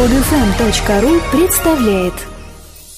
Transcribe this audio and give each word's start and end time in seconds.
Podfm.ru 0.00 1.20
представляет 1.30 2.14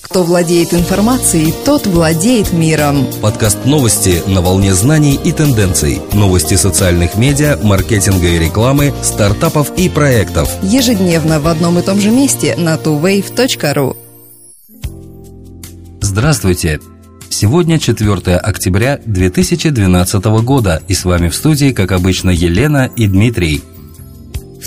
Кто 0.02 0.22
владеет 0.22 0.72
информацией, 0.72 1.52
тот 1.64 1.84
владеет 1.88 2.52
миром. 2.52 3.08
Подкаст 3.20 3.64
новости 3.64 4.22
на 4.28 4.40
волне 4.40 4.72
знаний 4.72 5.16
и 5.16 5.32
тенденций. 5.32 6.00
Новости 6.12 6.54
социальных 6.54 7.16
медиа, 7.16 7.58
маркетинга 7.60 8.28
и 8.28 8.38
рекламы, 8.38 8.94
стартапов 9.02 9.76
и 9.76 9.88
проектов. 9.88 10.48
Ежедневно 10.62 11.40
в 11.40 11.48
одном 11.48 11.80
и 11.80 11.82
том 11.82 11.98
же 11.98 12.12
месте 12.12 12.54
на 12.54 12.76
tuwave.ru 12.76 13.96
Здравствуйте! 16.00 16.78
Сегодня 17.30 17.80
4 17.80 18.36
октября 18.36 19.00
2012 19.04 20.24
года, 20.44 20.80
и 20.86 20.94
с 20.94 21.04
вами 21.04 21.30
в 21.30 21.34
студии, 21.34 21.72
как 21.72 21.90
обычно, 21.90 22.30
Елена 22.30 22.88
и 22.94 23.08
Дмитрий. 23.08 23.60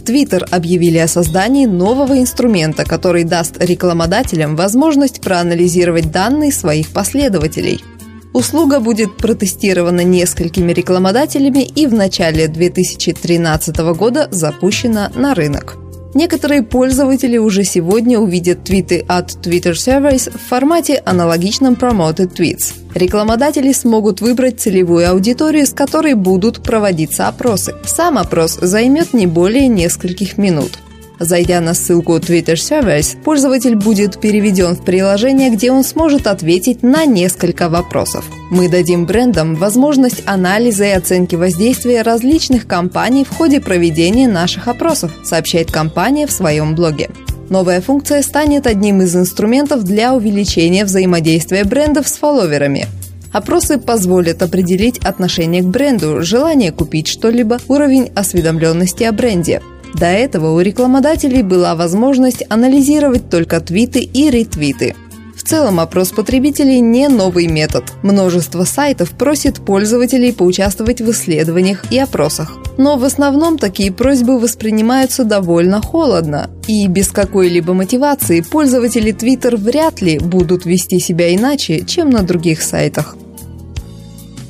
Твиттер 0.06 0.46
объявили 0.52 1.00
о 1.00 1.08
создании 1.08 1.66
нового 1.66 2.20
инструмента, 2.20 2.86
который 2.86 3.24
даст 3.24 3.58
рекламодателям 3.60 4.56
возможность 4.56 5.20
проанализировать 5.20 6.12
данные 6.12 6.52
своих 6.52 6.90
последователей. 6.90 7.84
Услуга 8.32 8.80
будет 8.80 9.18
протестирована 9.18 10.02
несколькими 10.02 10.74
рекламодателями 10.74 11.64
и 11.64 11.88
в 11.88 11.94
начале 11.94 12.48
2013 12.48 13.78
года 13.96 14.28
запущена 14.30 15.12
на 15.16 15.34
рынок. 15.34 15.85
Некоторые 16.16 16.64
пользователи 16.64 17.38
уже 17.38 17.66
сегодня 17.66 18.20
увидят 18.20 18.64
твиты 18.64 19.04
от 19.06 19.32
Twitter 19.46 19.74
Surveys 19.74 20.32
в 20.32 20.42
формате 20.42 21.04
аналогичном 21.06 21.74
Promoted 21.74 22.34
Tweets. 22.34 22.74
Рекламодатели 22.94 23.74
смогут 23.74 24.22
выбрать 24.22 24.62
целевую 24.62 25.12
аудиторию, 25.12 25.68
с 25.68 25.74
которой 25.74 26.14
будут 26.14 26.64
проводиться 26.64 27.28
опросы. 27.28 27.76
Сам 27.84 28.18
опрос 28.18 28.58
займет 28.62 29.14
не 29.14 29.28
более 29.28 29.68
нескольких 29.68 30.38
минут. 30.38 30.80
Зайдя 31.20 31.62
на 31.62 31.74
ссылку 31.74 32.18
Twitter 32.18 32.56
Service, 32.56 33.18
пользователь 33.24 33.76
будет 33.76 34.20
переведен 34.20 34.76
в 34.76 34.84
приложение, 34.84 35.50
где 35.50 35.72
он 35.72 35.84
сможет 35.84 36.28
ответить 36.28 36.84
на 36.84 37.06
несколько 37.06 37.70
вопросов. 37.70 38.26
Мы 38.52 38.68
дадим 38.70 39.06
брендам 39.06 39.56
возможность 39.56 40.24
анализа 40.26 40.86
и 40.86 40.90
оценки 40.92 41.36
воздействия 41.36 42.02
различных 42.02 42.68
компаний 42.68 43.24
в 43.24 43.30
ходе 43.30 43.62
проведения 43.62 44.28
наших 44.28 44.68
опросов, 44.68 45.12
сообщает 45.24 45.72
компания 45.72 46.28
в 46.28 46.32
своем 46.32 46.76
блоге. 46.76 47.10
Новая 47.50 47.80
функция 47.80 48.22
станет 48.22 48.68
одним 48.68 49.02
из 49.02 49.16
инструментов 49.16 49.84
для 49.84 50.14
увеличения 50.14 50.84
взаимодействия 50.84 51.64
брендов 51.64 52.08
с 52.08 52.18
фолловерами. 52.18 52.88
Опросы 53.32 53.78
позволят 53.78 54.42
определить 54.42 54.98
отношение 55.00 55.62
к 55.62 55.66
бренду, 55.66 56.22
желание 56.22 56.72
купить 56.72 57.08
что-либо, 57.08 57.60
уровень 57.68 58.12
осведомленности 58.16 59.04
о 59.04 59.12
бренде– 59.12 59.62
до 60.00 60.08
этого 60.08 60.52
у 60.52 60.60
рекламодателей 60.60 61.42
была 61.42 61.76
возможность 61.76 62.44
анализировать 62.50 63.30
только 63.30 63.60
твиты 63.62 64.00
и 64.00 64.30
ретвиты. 64.30 64.96
В 65.36 65.44
целом 65.44 65.80
опрос 65.80 66.10
потребителей 66.10 66.80
не 66.80 67.08
новый 67.08 67.48
метод. 67.48 67.84
Множество 68.04 68.64
сайтов 68.64 69.12
просит 69.12 69.64
пользователей 69.64 70.34
поучаствовать 70.34 71.02
в 71.02 71.12
исследованиях 71.12 71.92
и 71.92 72.00
опросах. 72.00 72.58
Но 72.78 72.98
в 72.98 73.04
основном 73.04 73.58
такие 73.58 73.92
просьбы 73.92 74.40
воспринимаются 74.40 75.24
довольно 75.24 75.82
холодно. 75.82 76.50
И 76.68 76.88
без 76.88 77.10
какой-либо 77.10 77.74
мотивации 77.74 78.42
пользователи 78.42 79.14
Twitter 79.14 79.56
вряд 79.56 80.02
ли 80.02 80.20
будут 80.20 80.66
вести 80.66 81.00
себя 81.00 81.34
иначе, 81.34 81.86
чем 81.86 82.10
на 82.10 82.24
других 82.24 82.62
сайтах. 82.62 83.16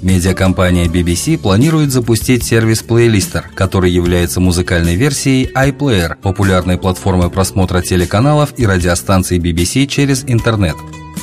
Медиакомпания 0.05 0.85
BBC 0.85 1.35
планирует 1.35 1.91
запустить 1.91 2.43
сервис 2.43 2.85
Playlister, 2.87 3.45
который 3.55 3.89
является 3.89 4.39
музыкальной 4.39 4.95
версией 4.95 5.49
iPlayer, 5.51 6.15
популярной 6.21 6.77
платформы 6.77 7.31
просмотра 7.31 7.81
телеканалов 7.81 8.53
и 8.55 8.67
радиостанций 8.67 9.39
BBC 9.39 9.87
через 9.87 10.23
интернет. 10.27 10.75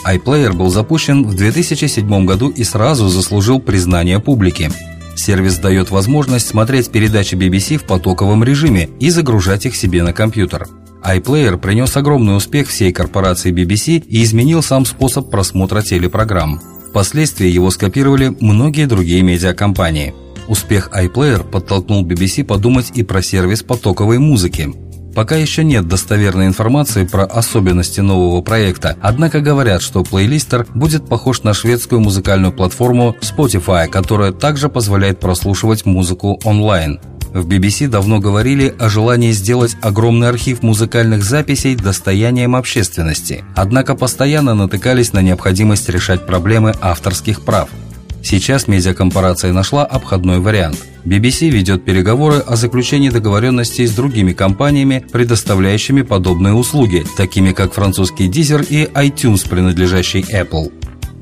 iPlayer 0.04 0.52
был 0.52 0.68
запущен 0.68 1.24
в 1.24 1.36
2007 1.36 2.26
году 2.26 2.48
и 2.48 2.64
сразу 2.64 3.06
заслужил 3.06 3.60
признание 3.60 4.18
публики. 4.18 4.68
Сервис 5.14 5.58
дает 5.58 5.92
возможность 5.92 6.48
смотреть 6.48 6.90
передачи 6.90 7.36
BBC 7.36 7.76
в 7.76 7.84
потоковом 7.84 8.42
режиме 8.42 8.88
и 8.98 9.10
загружать 9.10 9.64
их 9.64 9.76
себе 9.76 10.02
на 10.02 10.12
компьютер. 10.12 10.66
iPlayer 11.04 11.56
принес 11.56 11.96
огромный 11.96 12.36
успех 12.36 12.66
всей 12.66 12.92
корпорации 12.92 13.52
BBC 13.52 14.04
и 14.08 14.24
изменил 14.24 14.60
сам 14.60 14.84
способ 14.86 15.30
просмотра 15.30 15.82
телепрограмм. 15.82 16.60
Впоследствии 16.92 17.48
его 17.48 17.70
скопировали 17.70 18.36
многие 18.40 18.84
другие 18.84 19.22
медиакомпании. 19.22 20.14
Успех 20.46 20.90
iPlayer 20.94 21.42
подтолкнул 21.42 22.04
BBC 22.06 22.44
подумать 22.44 22.92
и 22.94 23.02
про 23.02 23.22
сервис 23.22 23.62
потоковой 23.62 24.18
музыки. 24.18 24.70
Пока 25.14 25.36
еще 25.36 25.64
нет 25.64 25.88
достоверной 25.88 26.48
информации 26.48 27.04
про 27.04 27.24
особенности 27.24 28.00
нового 28.00 28.42
проекта, 28.42 28.98
однако 29.00 29.40
говорят, 29.40 29.80
что 29.80 30.04
плейлистер 30.04 30.66
будет 30.74 31.06
похож 31.06 31.44
на 31.44 31.54
шведскую 31.54 32.02
музыкальную 32.02 32.52
платформу 32.52 33.16
Spotify, 33.22 33.88
которая 33.88 34.32
также 34.32 34.68
позволяет 34.68 35.18
прослушивать 35.18 35.86
музыку 35.86 36.38
онлайн. 36.44 37.00
В 37.32 37.46
BBC 37.46 37.88
давно 37.88 38.20
говорили 38.20 38.74
о 38.78 38.90
желании 38.90 39.32
сделать 39.32 39.76
огромный 39.80 40.28
архив 40.28 40.62
музыкальных 40.62 41.24
записей 41.24 41.74
достоянием 41.74 42.54
общественности, 42.54 43.42
однако 43.56 43.94
постоянно 43.94 44.54
натыкались 44.54 45.14
на 45.14 45.22
необходимость 45.22 45.88
решать 45.88 46.26
проблемы 46.26 46.74
авторских 46.82 47.40
прав. 47.40 47.70
Сейчас 48.22 48.68
медиакомпорация 48.68 49.52
нашла 49.52 49.84
обходной 49.84 50.40
вариант. 50.40 50.78
BBC 51.04 51.48
ведет 51.48 51.84
переговоры 51.84 52.36
о 52.36 52.54
заключении 52.54 53.08
договоренностей 53.08 53.86
с 53.86 53.92
другими 53.92 54.32
компаниями, 54.34 55.04
предоставляющими 55.10 56.02
подобные 56.02 56.52
услуги, 56.52 57.04
такими 57.16 57.52
как 57.52 57.72
французский 57.72 58.28
Deezer 58.28 58.64
и 58.68 58.84
iTunes, 58.84 59.48
принадлежащий 59.48 60.20
Apple. 60.20 60.70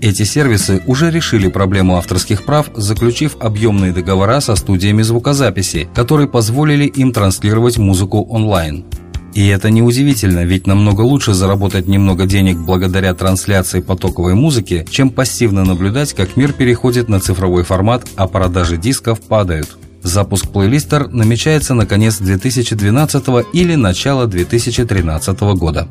Эти 0.01 0.23
сервисы 0.23 0.83
уже 0.87 1.11
решили 1.11 1.49
проблему 1.49 1.97
авторских 1.97 2.45
прав, 2.45 2.71
заключив 2.75 3.37
объемные 3.39 3.93
договора 3.93 4.41
со 4.41 4.57
студиями 4.57 5.03
звукозаписи, 5.03 5.89
которые 5.95 6.27
позволили 6.27 6.87
им 6.87 7.13
транслировать 7.13 7.77
музыку 7.77 8.23
онлайн. 8.31 8.87
И 9.35 9.47
это 9.47 9.71
неудивительно, 9.71 10.45
ведь 10.45 10.67
намного 10.67 11.03
лучше 11.03 11.35
заработать 11.35 11.87
немного 11.87 12.27
денег 12.27 12.57
благодаря 12.59 13.13
трансляции 13.15 13.81
потоковой 13.81 14.35
музыки, 14.35 14.87
чем 14.91 15.11
пассивно 15.11 15.65
наблюдать, 15.65 16.15
как 16.15 16.35
мир 16.35 16.53
переходит 16.53 17.11
на 17.11 17.21
цифровой 17.21 17.63
формат, 17.63 18.07
а 18.17 18.27
продажи 18.27 18.79
дисков 18.79 19.21
падают. 19.21 19.77
Запуск 20.03 20.49
плейлистер 20.49 21.09
намечается 21.09 21.75
на 21.75 21.85
конец 21.85 22.19
2012 22.19 23.25
или 23.53 23.75
начало 23.75 24.27
2013 24.27 25.41
года. 25.41 25.89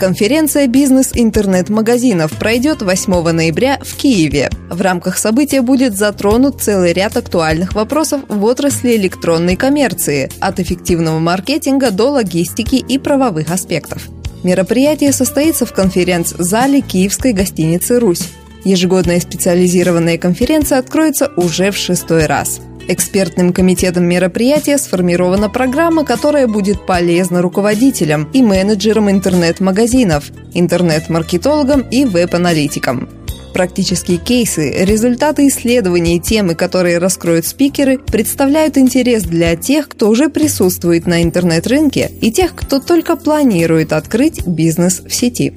Конференция 0.00 0.66
бизнес-интернет-магазинов 0.66 2.32
пройдет 2.38 2.80
8 2.80 3.32
ноября 3.32 3.78
в 3.82 3.96
Киеве. 3.96 4.48
В 4.70 4.80
рамках 4.80 5.18
события 5.18 5.60
будет 5.60 5.94
затронут 5.94 6.62
целый 6.62 6.94
ряд 6.94 7.18
актуальных 7.18 7.74
вопросов 7.74 8.22
в 8.26 8.42
отрасли 8.44 8.96
электронной 8.96 9.56
коммерции, 9.56 10.30
от 10.40 10.58
эффективного 10.58 11.18
маркетинга 11.18 11.90
до 11.90 12.12
логистики 12.12 12.76
и 12.76 12.96
правовых 12.96 13.50
аспектов. 13.50 14.08
Мероприятие 14.42 15.12
состоится 15.12 15.66
в 15.66 15.74
конференц-зале 15.74 16.80
Киевской 16.80 17.34
гостиницы 17.34 18.00
«Русь». 18.00 18.26
Ежегодная 18.64 19.20
специализированная 19.20 20.16
конференция 20.16 20.78
откроется 20.78 21.30
уже 21.36 21.72
в 21.72 21.76
шестой 21.76 22.24
раз– 22.24 22.62
Экспертным 22.92 23.52
комитетом 23.52 24.02
мероприятия 24.06 24.76
сформирована 24.76 25.48
программа, 25.48 26.04
которая 26.04 26.48
будет 26.48 26.86
полезна 26.86 27.40
руководителям 27.40 28.28
и 28.32 28.42
менеджерам 28.42 29.08
интернет-магазинов, 29.08 30.32
интернет-маркетологам 30.54 31.82
и 31.82 32.04
веб-аналитикам. 32.04 33.08
Практические 33.54 34.18
кейсы, 34.18 34.72
результаты 34.84 35.46
исследований 35.46 36.16
и 36.16 36.20
темы, 36.20 36.56
которые 36.56 36.98
раскроют 36.98 37.46
спикеры, 37.46 37.96
представляют 37.96 38.76
интерес 38.76 39.22
для 39.22 39.54
тех, 39.54 39.88
кто 39.88 40.08
уже 40.08 40.28
присутствует 40.28 41.06
на 41.06 41.22
интернет-рынке 41.22 42.10
и 42.20 42.32
тех, 42.32 42.56
кто 42.56 42.80
только 42.80 43.14
планирует 43.14 43.92
открыть 43.92 44.44
бизнес 44.48 45.00
в 45.06 45.14
сети. 45.14 45.54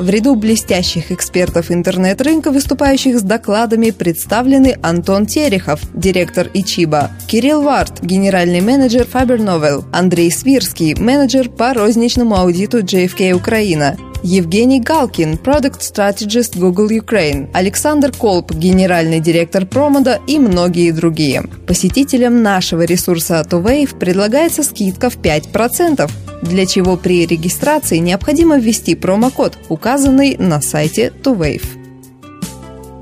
В 0.00 0.08
ряду 0.08 0.34
блестящих 0.34 1.12
экспертов 1.12 1.70
интернет-рынка, 1.70 2.50
выступающих 2.50 3.18
с 3.18 3.22
докладами, 3.22 3.90
представлены 3.90 4.78
Антон 4.82 5.26
Терехов, 5.26 5.78
директор 5.94 6.48
Ичиба, 6.54 7.10
Кирилл 7.28 7.60
Варт, 7.60 8.02
генеральный 8.02 8.62
менеджер 8.62 9.06
Faber 9.12 9.36
Novel, 9.36 9.84
Андрей 9.92 10.32
Свирский, 10.32 10.94
менеджер 10.94 11.50
по 11.50 11.74
розничному 11.74 12.34
аудиту 12.34 12.78
JFK 12.78 13.34
Украина, 13.34 13.98
Евгений 14.22 14.80
Галкин, 14.80 15.34
Strategist 15.34 16.58
Google 16.58 16.88
Ukraine, 16.88 17.50
Александр 17.52 18.10
Колб, 18.10 18.52
генеральный 18.52 19.20
директор 19.20 19.66
Промода 19.66 20.18
и 20.26 20.38
многие 20.38 20.92
другие. 20.92 21.42
Посетителям 21.66 22.42
нашего 22.42 22.82
ресурса 22.82 23.44
ToWave 23.46 23.98
предлагается 23.98 24.62
скидка 24.62 25.10
в 25.10 25.18
5% 25.18 26.10
для 26.42 26.66
чего 26.66 26.96
при 26.96 27.26
регистрации 27.26 27.98
необходимо 27.98 28.58
ввести 28.58 28.94
промокод, 28.94 29.58
указанный 29.68 30.36
на 30.38 30.60
сайте 30.60 31.12
ToWave. 31.22 31.80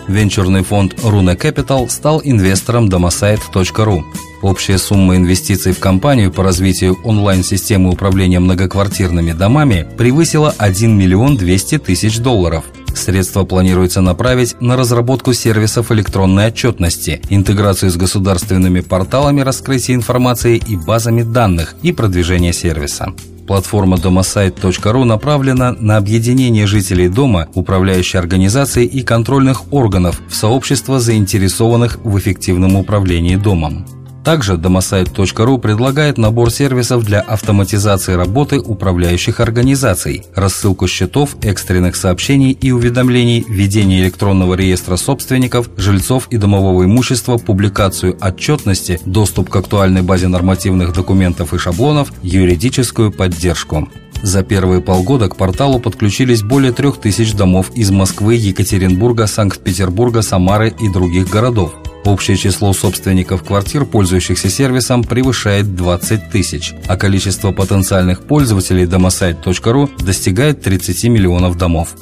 Венчурный 0.08 0.64
фонд 0.64 0.94
Runa 1.04 1.38
Capital 1.38 1.88
стал 1.90 2.22
инвестором 2.24 2.88
Domosite.ru. 2.88 4.02
Общая 4.40 4.78
сумма 4.78 5.16
инвестиций 5.16 5.72
в 5.72 5.80
компанию 5.80 6.32
по 6.32 6.42
развитию 6.42 6.98
онлайн-системы 7.04 7.90
управления 7.90 8.38
многоквартирными 8.38 9.32
домами 9.32 9.86
превысила 9.98 10.54
1 10.56 10.96
миллион 10.96 11.36
200 11.36 11.78
тысяч 11.78 12.18
долларов. 12.18 12.64
Средства 12.94 13.44
планируется 13.44 14.00
направить 14.00 14.58
на 14.60 14.76
разработку 14.76 15.34
сервисов 15.34 15.92
электронной 15.92 16.46
отчетности, 16.46 17.20
интеграцию 17.28 17.90
с 17.90 17.96
государственными 17.96 18.80
порталами 18.80 19.42
раскрытия 19.42 19.94
информации 19.94 20.56
и 20.56 20.76
базами 20.76 21.22
данных 21.22 21.74
и 21.82 21.92
продвижение 21.92 22.52
сервиса. 22.52 23.12
Платформа 23.48 23.96
домосайт.ру 23.96 25.04
направлена 25.04 25.72
на 25.72 25.96
объединение 25.96 26.66
жителей 26.66 27.08
дома, 27.08 27.48
управляющей 27.54 28.18
организацией 28.18 28.86
и 28.86 29.02
контрольных 29.02 29.72
органов 29.72 30.20
в 30.28 30.34
сообщество 30.34 31.00
заинтересованных 31.00 31.98
в 32.04 32.18
эффективном 32.18 32.76
управлении 32.76 33.36
домом. 33.36 33.86
Также 34.28 34.58
домосайт.ру 34.58 35.56
предлагает 35.56 36.18
набор 36.18 36.50
сервисов 36.50 37.02
для 37.02 37.20
автоматизации 37.20 38.12
работы 38.12 38.60
управляющих 38.60 39.40
организаций, 39.40 40.26
рассылку 40.34 40.86
счетов, 40.86 41.34
экстренных 41.40 41.96
сообщений 41.96 42.50
и 42.50 42.70
уведомлений, 42.70 43.46
ведение 43.48 44.02
электронного 44.02 44.52
реестра 44.52 44.96
собственников, 44.96 45.70
жильцов 45.78 46.28
и 46.28 46.36
домового 46.36 46.84
имущества, 46.84 47.38
публикацию 47.38 48.18
отчетности, 48.20 49.00
доступ 49.06 49.48
к 49.48 49.56
актуальной 49.56 50.02
базе 50.02 50.28
нормативных 50.28 50.92
документов 50.92 51.54
и 51.54 51.58
шаблонов, 51.58 52.12
юридическую 52.22 53.10
поддержку. 53.10 53.88
За 54.22 54.42
первые 54.42 54.80
полгода 54.80 55.28
к 55.28 55.36
порталу 55.36 55.78
подключились 55.78 56.42
более 56.42 56.72
трех 56.72 57.00
тысяч 57.00 57.34
домов 57.34 57.70
из 57.74 57.90
Москвы, 57.90 58.34
Екатеринбурга, 58.34 59.26
Санкт-Петербурга, 59.26 60.22
Самары 60.22 60.74
и 60.80 60.88
других 60.88 61.28
городов. 61.28 61.74
Общее 62.04 62.36
число 62.36 62.72
собственников 62.72 63.44
квартир, 63.44 63.84
пользующихся 63.84 64.48
сервисом, 64.48 65.04
превышает 65.04 65.74
20 65.74 66.30
тысяч, 66.30 66.72
а 66.86 66.96
количество 66.96 67.52
потенциальных 67.52 68.22
пользователей 68.22 68.86
домосайт.ру 68.86 69.90
достигает 69.98 70.62
30 70.62 71.04
миллионов 71.04 71.58
домов. 71.58 71.94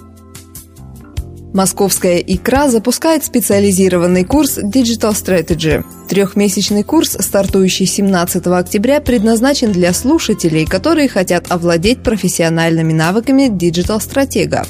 Московская 1.54 2.19
ИКРА 2.19 2.69
запускает 2.69 3.25
специализированный 3.25 4.25
курс 4.25 4.58
Digital 4.58 5.12
Strategy. 5.12 5.84
Трехмесячный 6.08 6.82
курс, 6.82 7.16
стартующий 7.19 7.87
17 7.87 8.46
октября, 8.46 9.00
предназначен 9.00 9.72
для 9.72 9.93
слушателей, 9.93 10.66
которые 10.66 11.08
хотят 11.08 11.50
овладеть 11.50 12.02
профессиональными 12.02 12.93
навыками 12.93 13.48
digital-стратега. 13.50 14.67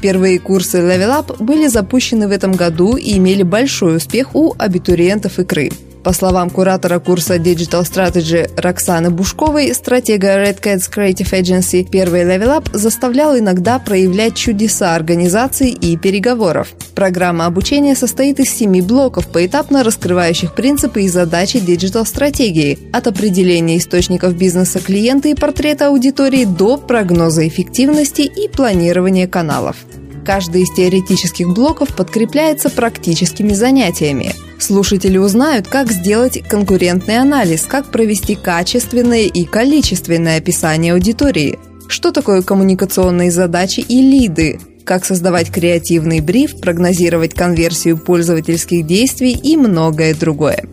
Первые 0.00 0.38
курсы 0.38 0.78
Level 0.78 1.26
Up 1.26 1.42
были 1.42 1.66
запущены 1.66 2.28
в 2.28 2.30
этом 2.30 2.52
году 2.52 2.96
и 2.96 3.18
имели 3.18 3.42
большой 3.42 3.96
успех 3.96 4.34
у 4.34 4.54
абитуриентов 4.56 5.38
игры. 5.38 5.70
По 6.02 6.14
словам 6.14 6.48
куратора 6.48 6.98
курса 6.98 7.36
Digital 7.36 7.82
Strategy 7.82 8.50
Роксаны 8.56 9.10
Бушковой, 9.10 9.74
стратега 9.74 10.28
Red 10.42 10.60
Cats 10.60 10.90
Creative 10.90 11.30
Agency, 11.30 11.86
первый 11.88 12.22
Level 12.22 12.58
Up 12.58 12.70
заставлял 12.72 13.38
иногда 13.38 13.78
проявлять 13.78 14.34
чудеса 14.34 14.94
организации 14.94 15.70
и 15.70 15.98
переговоров. 15.98 16.68
Программа 16.94 17.44
обучения 17.44 17.94
состоит 17.94 18.40
из 18.40 18.50
семи 18.50 18.80
блоков, 18.80 19.26
поэтапно 19.26 19.84
раскрывающих 19.84 20.54
принципы 20.54 21.02
и 21.02 21.08
задачи 21.08 21.60
диджитал-стратегии, 21.60 22.78
от 22.92 23.06
определения 23.06 23.76
источников 23.76 24.34
бизнеса 24.34 24.80
клиента 24.80 25.28
и 25.28 25.34
портрета 25.34 25.88
аудитории 25.88 26.46
до 26.46 26.78
прогноза 26.78 27.46
эффективности 27.46 28.22
и 28.22 28.48
планирования 28.48 29.28
каналов. 29.28 29.76
Каждый 30.24 30.62
из 30.62 30.72
теоретических 30.74 31.48
блоков 31.48 31.94
подкрепляется 31.96 32.68
практическими 32.68 33.52
занятиями. 33.52 34.32
Слушатели 34.58 35.16
узнают, 35.16 35.66
как 35.66 35.90
сделать 35.90 36.42
конкурентный 36.46 37.18
анализ, 37.18 37.62
как 37.62 37.86
провести 37.86 38.34
качественное 38.34 39.22
и 39.22 39.44
количественное 39.44 40.38
описание 40.38 40.92
аудитории, 40.92 41.58
что 41.88 42.12
такое 42.12 42.42
коммуникационные 42.42 43.30
задачи 43.30 43.80
и 43.80 44.02
лиды, 44.02 44.60
как 44.84 45.06
создавать 45.06 45.50
креативный 45.50 46.20
бриф, 46.20 46.60
прогнозировать 46.60 47.34
конверсию 47.34 47.96
пользовательских 47.96 48.86
действий 48.86 49.32
и 49.32 49.56
многое 49.56 50.14
другое. 50.14 50.64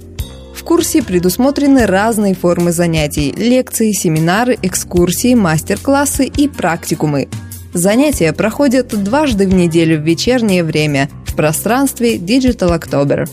В 0.54 0.64
курсе 0.64 1.02
предусмотрены 1.02 1.86
разные 1.86 2.34
формы 2.34 2.74
занятий– 2.74 3.32
лекции, 3.38 3.94
семинары, 3.94 4.58
экскурсии, 4.62 5.34
мастер-классы 5.34 6.26
и 6.26 6.50
практикумы– 6.50 7.30
Занятия 7.78 8.34
проходят 8.34 8.88
дважды 9.04 9.48
в 9.48 9.54
неделю 9.54 10.00
в 10.00 10.04
вечернее 10.04 10.64
время 10.64 11.12
в 11.28 11.36
пространстве 11.36 12.18
Digital 12.18 12.76
October. 12.76 13.30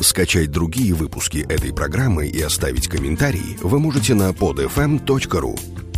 Скачать 0.00 0.50
другие 0.50 0.94
выпуски 0.94 1.46
этой 1.48 1.72
программы 1.72 2.26
и 2.26 2.42
оставить 2.42 2.88
комментарии 2.88 3.56
вы 3.62 3.78
можете 3.78 4.14
на 4.14 4.30
podfm.ru. 4.30 5.89